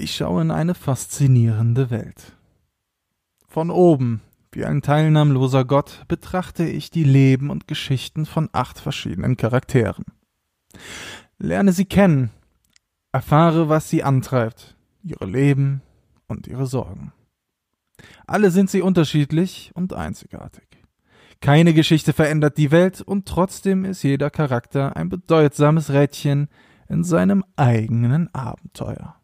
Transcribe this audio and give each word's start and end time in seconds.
Ich 0.00 0.16
schaue 0.16 0.40
in 0.40 0.50
eine 0.50 0.74
faszinierende 0.74 1.90
Welt. 1.90 2.32
Von 3.46 3.70
oben, 3.70 4.22
wie 4.50 4.64
ein 4.64 4.80
teilnahmloser 4.80 5.66
Gott, 5.66 6.04
betrachte 6.08 6.64
ich 6.64 6.90
die 6.90 7.04
Leben 7.04 7.50
und 7.50 7.68
Geschichten 7.68 8.24
von 8.24 8.48
acht 8.52 8.78
verschiedenen 8.78 9.36
Charakteren. 9.36 10.06
Lerne 11.38 11.72
sie 11.72 11.84
kennen, 11.84 12.30
erfahre, 13.12 13.68
was 13.68 13.90
sie 13.90 14.02
antreibt, 14.02 14.74
ihre 15.02 15.26
Leben 15.26 15.82
und 16.28 16.46
ihre 16.46 16.66
Sorgen. 16.66 17.12
Alle 18.26 18.50
sind 18.50 18.70
sie 18.70 18.80
unterschiedlich 18.80 19.70
und 19.74 19.92
einzigartig. 19.92 20.66
Keine 21.42 21.74
Geschichte 21.74 22.14
verändert 22.14 22.56
die 22.56 22.70
Welt 22.70 23.02
und 23.02 23.28
trotzdem 23.28 23.84
ist 23.84 24.02
jeder 24.02 24.30
Charakter 24.30 24.96
ein 24.96 25.10
bedeutsames 25.10 25.90
Rädchen 25.90 26.48
in 26.88 27.04
seinem 27.04 27.44
eigenen 27.56 28.34
Abenteuer. 28.34 29.19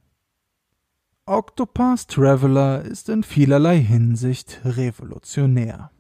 Octopath 1.29 2.07
Traveler 2.07 2.83
ist 2.83 3.09
in 3.09 3.25
vielerlei 3.25 3.81
Hinsicht 3.81 4.61
revolutionär. 4.65 5.91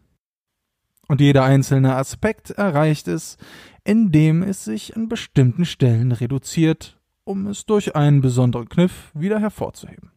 Und 1.09 1.21
jeder 1.21 1.43
einzelne 1.43 1.97
Aspekt 1.97 2.51
erreicht 2.51 3.09
es, 3.09 3.37
indem 3.83 4.45
es 4.45 4.65
sich 4.65 4.95
an 4.95 5.09
bestimmten 5.09 5.65
Stellen 5.65 6.13
reduziert, 6.13 7.01
um 7.25 7.49
es 7.49 7.67
durch 7.67 7.97
einen 7.97 8.21
besonderen 8.21 8.69
Kniff 8.69 9.11
wieder 9.15 9.41
hervorzuheben. 9.41 10.13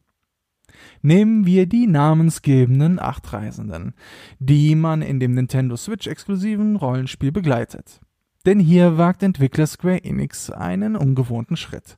Nehmen 1.01 1.43
wir 1.47 1.65
die 1.65 1.87
namensgebenden 1.87 2.99
acht 2.99 3.33
Reisenden, 3.33 3.95
die 4.37 4.75
man 4.75 5.01
in 5.01 5.19
dem 5.19 5.33
Nintendo 5.33 5.75
Switch 5.75 6.05
exklusiven 6.05 6.75
Rollenspiel 6.75 7.31
begleitet. 7.31 7.99
Denn 8.45 8.59
hier 8.59 8.99
wagt 8.99 9.23
Entwickler 9.23 9.65
Square 9.65 10.03
Enix 10.03 10.51
einen 10.51 10.95
ungewohnten 10.95 11.57
Schritt. 11.57 11.97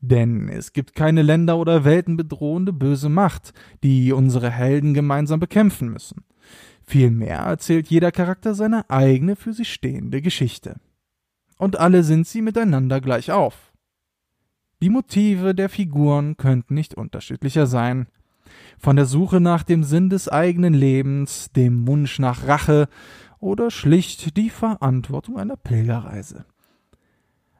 Denn 0.00 0.48
es 0.48 0.72
gibt 0.72 0.94
keine 0.94 1.22
Länder 1.22 1.58
oder 1.58 1.84
Welten 1.84 2.16
bedrohende 2.16 2.72
böse 2.72 3.08
Macht, 3.08 3.52
die 3.82 4.12
unsere 4.12 4.50
Helden 4.50 4.94
gemeinsam 4.94 5.40
bekämpfen 5.40 5.88
müssen. 5.88 6.24
Vielmehr 6.84 7.38
erzählt 7.38 7.88
jeder 7.88 8.12
Charakter 8.12 8.54
seine 8.54 8.88
eigene 8.90 9.34
für 9.34 9.52
sich 9.52 9.72
stehende 9.72 10.22
Geschichte. 10.22 10.76
Und 11.58 11.78
alle 11.80 12.04
sind 12.04 12.26
sie 12.26 12.42
miteinander 12.42 13.00
gleich 13.00 13.32
auf. 13.32 13.72
Die 14.82 14.90
Motive 14.90 15.54
der 15.54 15.68
Figuren 15.68 16.36
könnten 16.36 16.74
nicht 16.74 16.94
unterschiedlicher 16.94 17.66
sein. 17.66 18.06
Von 18.78 18.96
der 18.96 19.06
Suche 19.06 19.40
nach 19.40 19.62
dem 19.62 19.82
Sinn 19.82 20.10
des 20.10 20.28
eigenen 20.28 20.74
Lebens, 20.74 21.50
dem 21.56 21.86
Wunsch 21.88 22.18
nach 22.18 22.46
Rache 22.46 22.88
oder 23.40 23.70
schlicht 23.70 24.36
die 24.36 24.50
Verantwortung 24.50 25.38
einer 25.38 25.56
Pilgerreise. 25.56 26.44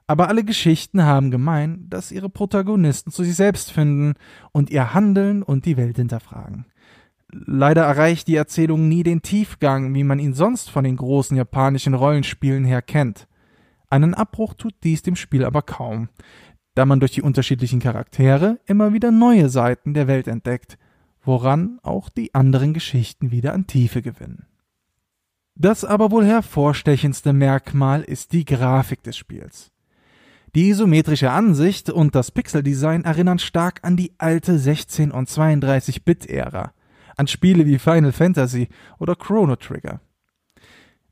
Aber 0.06 0.28
alle 0.28 0.44
Geschichten 0.44 1.02
haben 1.02 1.30
gemein, 1.30 1.86
dass 1.88 2.12
ihre 2.12 2.28
Protagonisten 2.28 3.10
zu 3.10 3.24
sich 3.24 3.34
selbst 3.34 3.72
finden 3.72 4.14
und 4.52 4.70
ihr 4.70 4.94
Handeln 4.94 5.42
und 5.42 5.64
die 5.64 5.76
Welt 5.76 5.96
hinterfragen. 5.96 6.66
Leider 7.32 7.82
erreicht 7.82 8.28
die 8.28 8.36
Erzählung 8.36 8.88
nie 8.88 9.02
den 9.02 9.22
Tiefgang, 9.22 9.92
wie 9.94 10.04
man 10.04 10.20
ihn 10.20 10.32
sonst 10.32 10.70
von 10.70 10.84
den 10.84 10.96
großen 10.96 11.36
japanischen 11.36 11.94
Rollenspielen 11.94 12.64
her 12.64 12.82
kennt. 12.82 13.26
Einen 13.90 14.14
Abbruch 14.14 14.54
tut 14.54 14.74
dies 14.84 15.02
dem 15.02 15.16
Spiel 15.16 15.44
aber 15.44 15.62
kaum, 15.62 16.08
da 16.74 16.86
man 16.86 17.00
durch 17.00 17.12
die 17.12 17.22
unterschiedlichen 17.22 17.80
Charaktere 17.80 18.60
immer 18.66 18.92
wieder 18.92 19.10
neue 19.10 19.48
Seiten 19.48 19.92
der 19.92 20.06
Welt 20.06 20.28
entdeckt, 20.28 20.78
woran 21.22 21.80
auch 21.82 22.08
die 22.08 22.32
anderen 22.34 22.74
Geschichten 22.74 23.32
wieder 23.32 23.54
an 23.54 23.66
Tiefe 23.66 24.02
gewinnen. 24.02 24.46
Das 25.56 25.84
aber 25.84 26.10
wohl 26.10 26.26
hervorstechendste 26.26 27.32
Merkmal 27.32 28.02
ist 28.02 28.32
die 28.32 28.44
Grafik 28.44 29.02
des 29.02 29.16
Spiels. 29.16 29.72
Die 30.54 30.70
isometrische 30.70 31.30
Ansicht 31.30 31.90
und 31.90 32.14
das 32.14 32.30
Pixeldesign 32.30 33.04
erinnern 33.04 33.38
stark 33.38 33.80
an 33.82 33.96
die 33.96 34.12
alte 34.18 34.52
16- 34.52 35.10
und 35.10 35.28
32-Bit-Ära, 35.28 36.72
an 37.16 37.26
Spiele 37.26 37.66
wie 37.66 37.78
Final 37.78 38.12
Fantasy 38.12 38.68
oder 38.98 39.16
Chrono 39.16 39.56
Trigger. 39.56 40.00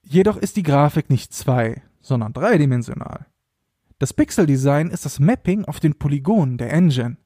Jedoch 0.02 0.36
ist 0.36 0.56
die 0.56 0.62
Grafik 0.62 1.10
nicht 1.10 1.32
zwei, 1.32 1.82
sondern 2.00 2.32
dreidimensional. 2.32 3.26
Das 3.98 4.12
Pixeldesign 4.12 4.90
ist 4.90 5.04
das 5.04 5.18
Mapping 5.18 5.64
auf 5.64 5.80
den 5.80 5.94
Polygonen 5.94 6.58
der 6.58 6.72
Engine. 6.72 7.16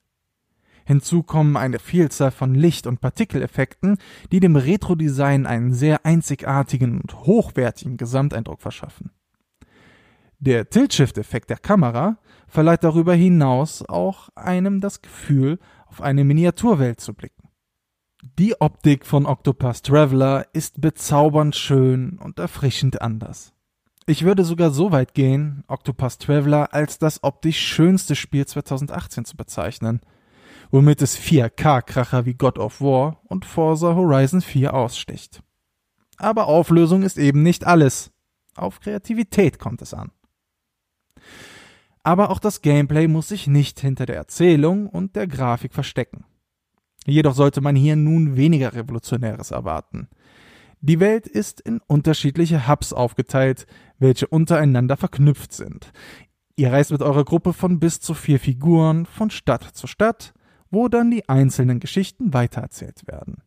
Hinzu 0.84 1.22
kommen 1.22 1.56
eine 1.56 1.78
Vielzahl 1.78 2.30
von 2.30 2.54
Licht- 2.54 2.86
und 2.86 3.00
Partikeleffekten, 3.00 3.98
die 4.32 4.40
dem 4.40 4.56
Retro-Design 4.56 5.44
einen 5.44 5.74
sehr 5.74 6.06
einzigartigen 6.06 7.00
und 7.00 7.14
hochwertigen 7.26 7.96
Gesamteindruck 7.96 8.62
verschaffen. 8.62 9.10
Der 10.40 10.70
Tilt-Shift-Effekt 10.70 11.50
der 11.50 11.58
Kamera 11.58 12.18
verleiht 12.46 12.84
darüber 12.84 13.14
hinaus 13.14 13.84
auch 13.88 14.28
einem 14.36 14.80
das 14.80 15.02
Gefühl, 15.02 15.58
auf 15.86 16.00
eine 16.00 16.22
Miniaturwelt 16.22 17.00
zu 17.00 17.12
blicken. 17.12 17.48
Die 18.38 18.60
Optik 18.60 19.04
von 19.04 19.26
Octopus 19.26 19.82
Traveler 19.82 20.46
ist 20.52 20.80
bezaubernd 20.80 21.56
schön 21.56 22.18
und 22.22 22.38
erfrischend 22.38 23.02
anders. 23.02 23.52
Ich 24.06 24.24
würde 24.24 24.44
sogar 24.44 24.70
so 24.70 24.92
weit 24.92 25.12
gehen, 25.12 25.64
Octopus 25.66 26.18
Traveler 26.18 26.72
als 26.72 26.98
das 26.98 27.24
optisch 27.24 27.58
schönste 27.58 28.14
Spiel 28.14 28.46
2018 28.46 29.24
zu 29.24 29.36
bezeichnen, 29.36 30.00
womit 30.70 31.02
es 31.02 31.18
4K-Kracher 31.18 32.26
wie 32.26 32.34
God 32.34 32.58
of 32.58 32.80
War 32.80 33.20
und 33.24 33.44
Forza 33.44 33.94
Horizon 33.94 34.40
4 34.40 34.72
aussticht. 34.72 35.42
Aber 36.16 36.46
Auflösung 36.46 37.02
ist 37.02 37.18
eben 37.18 37.42
nicht 37.42 37.66
alles. 37.66 38.12
Auf 38.54 38.80
Kreativität 38.80 39.58
kommt 39.58 39.82
es 39.82 39.94
an. 39.94 40.10
Aber 42.08 42.30
auch 42.30 42.38
das 42.38 42.62
Gameplay 42.62 43.06
muss 43.06 43.28
sich 43.28 43.48
nicht 43.48 43.80
hinter 43.80 44.06
der 44.06 44.16
Erzählung 44.16 44.86
und 44.86 45.14
der 45.14 45.26
Grafik 45.26 45.74
verstecken. 45.74 46.24
Jedoch 47.04 47.34
sollte 47.34 47.60
man 47.60 47.76
hier 47.76 47.96
nun 47.96 48.34
weniger 48.34 48.72
Revolutionäres 48.72 49.50
erwarten. 49.50 50.08
Die 50.80 51.00
Welt 51.00 51.26
ist 51.26 51.60
in 51.60 51.82
unterschiedliche 51.86 52.66
Hubs 52.66 52.94
aufgeteilt, 52.94 53.66
welche 53.98 54.26
untereinander 54.26 54.96
verknüpft 54.96 55.52
sind. 55.52 55.92
Ihr 56.56 56.72
reist 56.72 56.92
mit 56.92 57.02
eurer 57.02 57.26
Gruppe 57.26 57.52
von 57.52 57.78
bis 57.78 58.00
zu 58.00 58.14
vier 58.14 58.40
Figuren 58.40 59.04
von 59.04 59.28
Stadt 59.28 59.64
zu 59.64 59.86
Stadt, 59.86 60.32
wo 60.70 60.88
dann 60.88 61.10
die 61.10 61.28
einzelnen 61.28 61.78
Geschichten 61.78 62.32
weitererzählt 62.32 63.06
werden. 63.06 63.42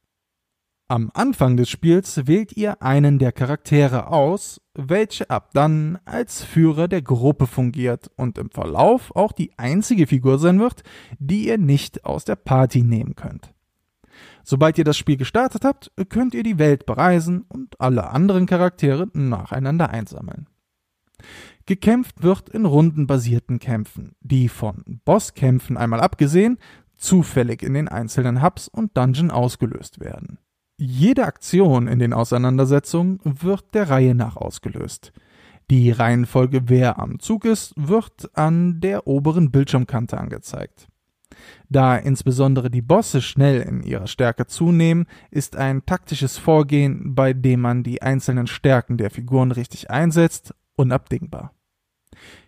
Am 0.91 1.09
Anfang 1.13 1.55
des 1.55 1.69
Spiels 1.69 2.27
wählt 2.27 2.57
ihr 2.57 2.81
einen 2.81 3.17
der 3.17 3.31
Charaktere 3.31 4.07
aus, 4.07 4.59
welche 4.73 5.29
ab 5.29 5.51
dann 5.53 5.97
als 6.03 6.43
Führer 6.43 6.89
der 6.89 7.01
Gruppe 7.01 7.47
fungiert 7.47 8.11
und 8.17 8.37
im 8.37 8.49
Verlauf 8.49 9.15
auch 9.15 9.31
die 9.31 9.57
einzige 9.57 10.05
Figur 10.05 10.37
sein 10.37 10.59
wird, 10.59 10.83
die 11.17 11.47
ihr 11.47 11.57
nicht 11.57 12.03
aus 12.03 12.25
der 12.25 12.35
Party 12.35 12.83
nehmen 12.83 13.15
könnt. 13.15 13.53
Sobald 14.43 14.77
ihr 14.77 14.83
das 14.83 14.97
Spiel 14.97 15.15
gestartet 15.15 15.63
habt, 15.63 15.93
könnt 16.09 16.33
ihr 16.33 16.43
die 16.43 16.59
Welt 16.59 16.85
bereisen 16.85 17.45
und 17.47 17.79
alle 17.79 18.09
anderen 18.09 18.45
Charaktere 18.45 19.07
nacheinander 19.13 19.91
einsammeln. 19.91 20.49
Gekämpft 21.67 22.21
wird 22.21 22.49
in 22.49 22.65
rundenbasierten 22.65 23.59
Kämpfen, 23.59 24.11
die 24.19 24.49
von 24.49 24.99
Bosskämpfen 25.05 25.77
einmal 25.77 26.01
abgesehen 26.01 26.57
zufällig 26.97 27.63
in 27.63 27.75
den 27.75 27.87
einzelnen 27.87 28.43
Hubs 28.43 28.67
und 28.67 28.97
Dungeon 28.97 29.31
ausgelöst 29.31 30.01
werden. 30.01 30.37
Jede 30.83 31.27
Aktion 31.27 31.87
in 31.87 31.99
den 31.99 32.11
Auseinandersetzungen 32.11 33.19
wird 33.23 33.75
der 33.75 33.91
Reihe 33.91 34.15
nach 34.15 34.35
ausgelöst. 34.35 35.13
Die 35.69 35.91
Reihenfolge, 35.91 36.69
wer 36.69 36.97
am 36.97 37.19
Zug 37.19 37.45
ist, 37.45 37.75
wird 37.77 38.35
an 38.35 38.81
der 38.81 39.05
oberen 39.05 39.51
Bildschirmkante 39.51 40.17
angezeigt. 40.17 40.87
Da 41.69 41.97
insbesondere 41.97 42.71
die 42.71 42.81
Bosse 42.81 43.21
schnell 43.21 43.61
in 43.61 43.83
ihrer 43.83 44.07
Stärke 44.07 44.47
zunehmen, 44.47 45.05
ist 45.29 45.55
ein 45.55 45.85
taktisches 45.85 46.39
Vorgehen, 46.39 47.13
bei 47.13 47.33
dem 47.33 47.61
man 47.61 47.83
die 47.83 48.01
einzelnen 48.01 48.47
Stärken 48.47 48.97
der 48.97 49.11
Figuren 49.11 49.51
richtig 49.51 49.91
einsetzt, 49.91 50.55
unabdingbar. 50.77 51.53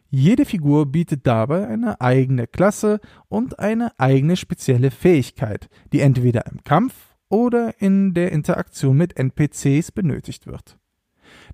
Jede 0.09 0.45
Figur 0.45 0.87
bietet 0.87 1.27
dabei 1.27 1.67
eine 1.67 2.01
eigene 2.01 2.47
Klasse 2.47 2.99
und 3.29 3.59
eine 3.59 3.91
eigene 3.99 4.37
spezielle 4.37 4.89
Fähigkeit, 4.89 5.69
die 5.91 5.99
entweder 5.99 6.47
im 6.47 6.63
Kampf 6.63 7.12
oder 7.33 7.81
in 7.81 8.13
der 8.13 8.31
Interaktion 8.31 8.95
mit 8.95 9.17
NPCs 9.17 9.91
benötigt 9.91 10.45
wird. 10.45 10.77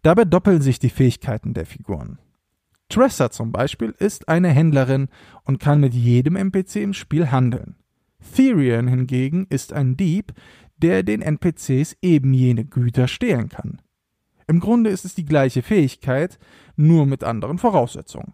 Dabei 0.01 0.25
doppeln 0.25 0.61
sich 0.61 0.77
die 0.77 0.89
Fähigkeiten 0.89 1.53
der 1.53 1.65
Figuren. 1.65 2.19
Tressa 2.89 3.31
zum 3.31 3.53
Beispiel 3.53 3.95
ist 3.97 4.27
eine 4.27 4.49
Händlerin 4.49 5.07
und 5.45 5.61
kann 5.61 5.79
mit 5.79 5.93
jedem 5.93 6.35
NPC 6.35 6.77
im 6.77 6.93
Spiel 6.93 7.31
handeln. 7.31 7.77
Therian 8.35 8.89
hingegen 8.89 9.47
ist 9.49 9.71
ein 9.71 9.95
Dieb, 9.95 10.33
der 10.79 11.03
den 11.03 11.21
NPCs 11.21 11.95
eben 12.01 12.33
jene 12.33 12.65
Güter 12.65 13.07
stehlen 13.07 13.47
kann. 13.47 13.81
Im 14.47 14.59
Grunde 14.59 14.89
ist 14.89 15.05
es 15.05 15.15
die 15.15 15.25
gleiche 15.25 15.61
Fähigkeit, 15.61 16.39
nur 16.75 17.05
mit 17.05 17.23
anderen 17.23 17.57
Voraussetzungen. 17.57 18.33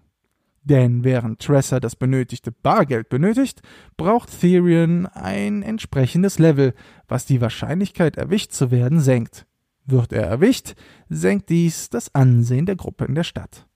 Denn 0.65 1.03
während 1.03 1.39
Tressa 1.39 1.79
das 1.79 1.95
benötigte 1.95 2.51
Bargeld 2.51 3.07
benötigt, 3.09 3.62
braucht 3.97 4.41
Therian 4.41 5.06
ein 5.06 5.62
entsprechendes 5.62 6.39
Level, 6.39 6.73
was 7.07 7.27
die 7.27 7.39
Wahrscheinlichkeit 7.39 8.17
erwischt 8.17 8.51
zu 8.51 8.71
werden 8.71 9.00
senkt. 9.00 9.45
Wird 9.85 10.12
er 10.12 10.23
erwischt, 10.23 10.73
senkt 11.07 11.50
dies 11.50 11.91
das 11.91 12.13
Ansehen 12.15 12.65
der 12.65 12.75
Gruppe 12.75 13.06
in 13.06 13.13
der 13.13 13.23
Stadt. 13.23 13.67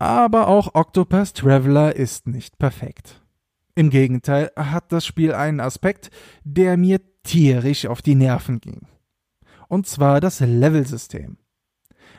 Aber 0.00 0.48
auch 0.48 0.74
Octopus 0.74 1.32
Traveler 1.32 1.94
ist 1.94 2.26
nicht 2.26 2.58
perfekt. 2.58 3.22
Im 3.76 3.90
Gegenteil 3.90 4.50
hat 4.56 4.90
das 4.90 5.06
Spiel 5.06 5.32
einen 5.32 5.60
Aspekt, 5.60 6.10
der 6.42 6.76
mir 6.76 7.00
tierisch 7.22 7.86
auf 7.86 8.02
die 8.02 8.16
Nerven 8.16 8.60
ging. 8.60 8.88
Und 9.68 9.86
zwar 9.86 10.20
das 10.20 10.40
Levelsystem. 10.40 11.38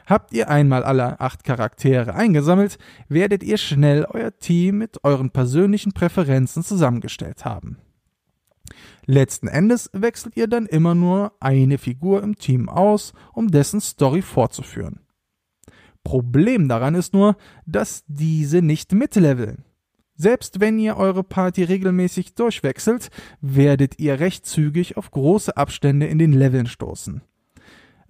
Habt 0.09 0.33
ihr 0.33 0.49
einmal 0.49 0.83
alle 0.83 1.19
acht 1.19 1.43
Charaktere 1.43 2.15
eingesammelt, 2.15 2.79
werdet 3.09 3.43
ihr 3.43 3.57
schnell 3.57 4.05
euer 4.05 4.35
Team 4.35 4.79
mit 4.79 5.03
euren 5.03 5.29
persönlichen 5.29 5.91
Präferenzen 5.91 6.63
zusammengestellt 6.63 7.45
haben. 7.45 7.77
Letzten 9.05 9.47
Endes 9.47 9.91
wechselt 9.93 10.35
ihr 10.35 10.47
dann 10.47 10.65
immer 10.65 10.95
nur 10.95 11.33
eine 11.39 11.77
Figur 11.77 12.23
im 12.23 12.39
Team 12.39 12.69
aus, 12.69 13.13
um 13.33 13.49
dessen 13.49 13.81
Story 13.81 14.23
fortzuführen. 14.23 15.01
Problem 16.03 16.67
daran 16.67 16.95
ist 16.95 17.13
nur, 17.13 17.37
dass 17.67 18.03
diese 18.07 18.63
nicht 18.63 18.93
mitleveln. 18.93 19.63
Selbst 20.15 20.59
wenn 20.59 20.79
ihr 20.79 20.97
eure 20.97 21.23
Party 21.23 21.63
regelmäßig 21.63 22.33
durchwechselt, 22.33 23.11
werdet 23.41 23.99
ihr 23.99 24.19
recht 24.19 24.47
zügig 24.47 24.97
auf 24.97 25.11
große 25.11 25.55
Abstände 25.55 26.07
in 26.07 26.17
den 26.17 26.33
Leveln 26.33 26.65
stoßen. 26.65 27.21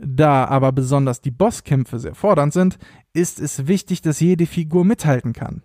Da 0.02 0.46
aber 0.46 0.72
besonders 0.72 1.20
die 1.20 1.32
Bosskämpfe 1.32 2.00
sehr 2.00 2.16
fordernd 2.16 2.54
sind, 2.54 2.78
ist 3.12 3.40
es 3.40 3.68
wichtig, 3.68 4.02
dass 4.02 4.22
jede 4.22 4.46
Figur 4.46 4.86
mithalten 4.86 5.34
kann. 5.34 5.62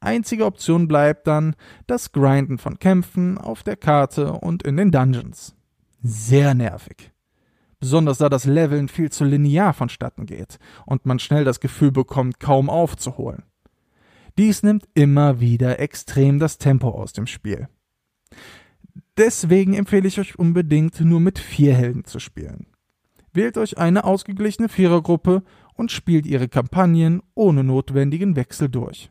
Einzige 0.00 0.44
Option 0.44 0.86
bleibt 0.86 1.26
dann 1.26 1.56
das 1.86 2.12
Grinden 2.12 2.58
von 2.58 2.78
Kämpfen 2.78 3.38
auf 3.38 3.62
der 3.62 3.76
Karte 3.76 4.34
und 4.34 4.62
in 4.62 4.76
den 4.76 4.90
Dungeons. 4.90 5.56
Sehr 6.02 6.52
nervig. 6.52 7.10
Besonders 7.80 8.18
da 8.18 8.28
das 8.28 8.44
Leveln 8.44 8.88
viel 8.88 9.10
zu 9.10 9.24
linear 9.24 9.72
vonstatten 9.72 10.26
geht 10.26 10.58
und 10.84 11.06
man 11.06 11.18
schnell 11.18 11.44
das 11.44 11.58
Gefühl 11.58 11.90
bekommt, 11.90 12.40
kaum 12.40 12.68
aufzuholen. 12.68 13.44
Dies 14.36 14.62
nimmt 14.62 14.86
immer 14.92 15.40
wieder 15.40 15.78
extrem 15.78 16.38
das 16.38 16.58
Tempo 16.58 16.90
aus 16.90 17.14
dem 17.14 17.26
Spiel. 17.26 17.68
Deswegen 19.16 19.72
empfehle 19.72 20.08
ich 20.08 20.20
euch 20.20 20.38
unbedingt 20.38 21.00
nur 21.00 21.20
mit 21.20 21.38
vier 21.38 21.74
Helden 21.74 22.04
zu 22.04 22.18
spielen. 22.18 22.66
Wählt 23.34 23.58
euch 23.58 23.78
eine 23.78 24.04
ausgeglichene 24.04 24.68
Vierergruppe 24.68 25.42
und 25.74 25.90
spielt 25.90 26.24
ihre 26.24 26.48
Kampagnen 26.48 27.20
ohne 27.34 27.64
notwendigen 27.64 28.36
Wechsel 28.36 28.68
durch. 28.68 29.10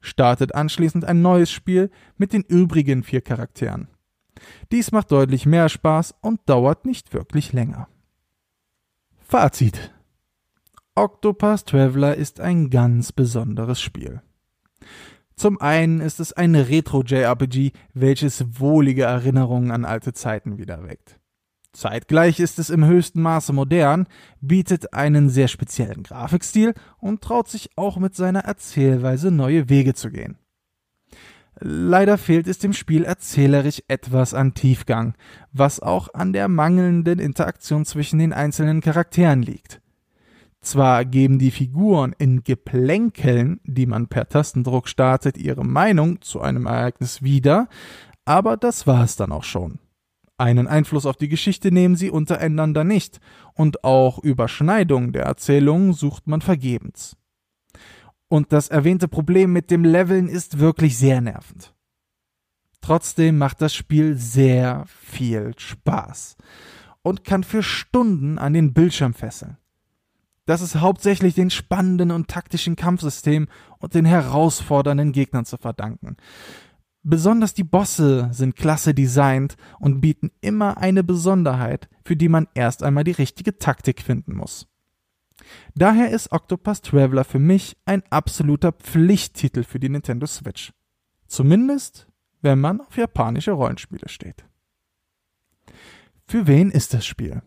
Startet 0.00 0.54
anschließend 0.54 1.04
ein 1.04 1.22
neues 1.22 1.50
Spiel 1.50 1.90
mit 2.16 2.32
den 2.32 2.42
übrigen 2.42 3.02
vier 3.02 3.20
Charakteren. 3.20 3.88
Dies 4.70 4.92
macht 4.92 5.10
deutlich 5.10 5.44
mehr 5.44 5.68
Spaß 5.68 6.14
und 6.20 6.40
dauert 6.46 6.86
nicht 6.86 7.12
wirklich 7.12 7.52
länger. 7.52 7.88
Fazit 9.18 9.92
Octopus 10.94 11.64
Traveler 11.64 12.14
ist 12.14 12.38
ein 12.38 12.70
ganz 12.70 13.10
besonderes 13.10 13.80
Spiel. 13.80 14.22
Zum 15.34 15.60
einen 15.60 16.00
ist 16.00 16.20
es 16.20 16.32
ein 16.32 16.54
Retro-JRPG, 16.54 17.72
welches 17.92 18.60
wohlige 18.60 19.02
Erinnerungen 19.02 19.72
an 19.72 19.84
alte 19.84 20.12
Zeiten 20.12 20.58
wieder 20.58 20.86
weckt. 20.86 21.18
Zeitgleich 21.74 22.38
ist 22.38 22.58
es 22.58 22.70
im 22.70 22.84
höchsten 22.84 23.20
Maße 23.20 23.52
modern, 23.52 24.06
bietet 24.40 24.94
einen 24.94 25.28
sehr 25.28 25.48
speziellen 25.48 26.04
Grafikstil 26.04 26.72
und 26.98 27.20
traut 27.20 27.48
sich 27.48 27.70
auch 27.76 27.98
mit 27.98 28.14
seiner 28.14 28.40
Erzählweise 28.40 29.30
neue 29.30 29.68
Wege 29.68 29.94
zu 29.94 30.10
gehen. 30.10 30.38
Leider 31.60 32.16
fehlt 32.16 32.46
es 32.46 32.58
dem 32.58 32.72
Spiel 32.72 33.04
erzählerisch 33.04 33.82
etwas 33.88 34.34
an 34.34 34.54
Tiefgang, 34.54 35.14
was 35.52 35.80
auch 35.80 36.12
an 36.14 36.32
der 36.32 36.48
mangelnden 36.48 37.18
Interaktion 37.18 37.84
zwischen 37.84 38.18
den 38.18 38.32
einzelnen 38.32 38.80
Charakteren 38.80 39.42
liegt. 39.42 39.80
Zwar 40.60 41.04
geben 41.04 41.38
die 41.38 41.50
Figuren 41.50 42.14
in 42.18 42.42
Geplänkeln, 42.42 43.60
die 43.64 43.86
man 43.86 44.08
per 44.08 44.28
Tastendruck 44.28 44.88
startet, 44.88 45.36
ihre 45.36 45.64
Meinung 45.64 46.22
zu 46.22 46.40
einem 46.40 46.66
Ereignis 46.66 47.22
wieder, 47.22 47.68
aber 48.24 48.56
das 48.56 48.86
war 48.86 49.04
es 49.04 49.16
dann 49.16 49.30
auch 49.30 49.44
schon. 49.44 49.78
Einen 50.36 50.66
Einfluss 50.66 51.06
auf 51.06 51.16
die 51.16 51.28
Geschichte 51.28 51.70
nehmen 51.70 51.96
sie 51.96 52.10
untereinander 52.10 52.82
nicht, 52.82 53.20
und 53.54 53.84
auch 53.84 54.18
Überschneidungen 54.18 55.12
der 55.12 55.24
Erzählungen 55.24 55.92
sucht 55.92 56.26
man 56.26 56.40
vergebens. 56.40 57.16
Und 58.28 58.52
das 58.52 58.68
erwähnte 58.68 59.06
Problem 59.06 59.52
mit 59.52 59.70
dem 59.70 59.84
Leveln 59.84 60.28
ist 60.28 60.58
wirklich 60.58 60.98
sehr 60.98 61.20
nervend. 61.20 61.72
Trotzdem 62.80 63.38
macht 63.38 63.62
das 63.62 63.74
Spiel 63.74 64.16
sehr 64.16 64.84
viel 64.86 65.52
Spaß 65.56 66.36
und 67.02 67.24
kann 67.24 67.44
für 67.44 67.62
Stunden 67.62 68.38
an 68.38 68.52
den 68.52 68.74
Bildschirm 68.74 69.14
fesseln. 69.14 69.56
Das 70.46 70.60
ist 70.60 70.76
hauptsächlich 70.76 71.34
den 71.34 71.48
spannenden 71.48 72.10
und 72.10 72.28
taktischen 72.28 72.76
Kampfsystem 72.76 73.46
und 73.78 73.94
den 73.94 74.04
herausfordernden 74.04 75.12
Gegnern 75.12 75.46
zu 75.46 75.56
verdanken. 75.56 76.16
Besonders 77.06 77.52
die 77.52 77.64
Bosse 77.64 78.30
sind 78.32 78.56
klasse 78.56 78.94
designt 78.94 79.56
und 79.78 80.00
bieten 80.00 80.30
immer 80.40 80.78
eine 80.78 81.04
Besonderheit, 81.04 81.90
für 82.02 82.16
die 82.16 82.30
man 82.30 82.48
erst 82.54 82.82
einmal 82.82 83.04
die 83.04 83.12
richtige 83.12 83.58
Taktik 83.58 84.00
finden 84.00 84.34
muss. 84.34 84.66
Daher 85.74 86.10
ist 86.10 86.32
Octopus 86.32 86.80
Traveler 86.80 87.24
für 87.24 87.38
mich 87.38 87.76
ein 87.84 88.02
absoluter 88.08 88.72
Pflichttitel 88.72 89.64
für 89.64 89.78
die 89.78 89.90
Nintendo 89.90 90.26
Switch. 90.26 90.72
Zumindest, 91.26 92.06
wenn 92.40 92.58
man 92.58 92.80
auf 92.80 92.96
japanische 92.96 93.52
Rollenspiele 93.52 94.08
steht. 94.08 94.46
Für 96.26 96.46
wen 96.46 96.70
ist 96.70 96.94
das 96.94 97.04
Spiel? 97.04 97.42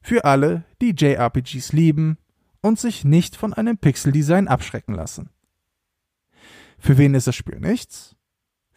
Für 0.00 0.24
alle, 0.24 0.64
die 0.82 0.90
JRPGs 0.90 1.72
lieben 1.72 2.18
und 2.62 2.80
sich 2.80 3.04
nicht 3.04 3.36
von 3.36 3.54
einem 3.54 3.78
Pixeldesign 3.78 4.48
abschrecken 4.48 4.94
lassen. 4.94 5.30
Für 6.80 6.98
wen 6.98 7.14
ist 7.14 7.28
das 7.28 7.36
Spiel 7.36 7.60
nichts? 7.60 8.17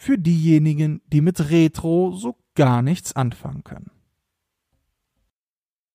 Für 0.01 0.18
diejenigen, 0.18 1.00
die 1.13 1.21
mit 1.21 1.51
Retro 1.51 2.12
so 2.13 2.36
gar 2.56 2.81
nichts 2.81 3.15
anfangen 3.15 3.63
können. 3.63 3.92